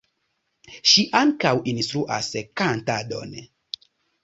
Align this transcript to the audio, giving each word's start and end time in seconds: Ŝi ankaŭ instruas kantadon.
Ŝi 0.91 1.03
ankaŭ 1.19 1.51
instruas 1.73 2.31
kantadon. 2.63 3.39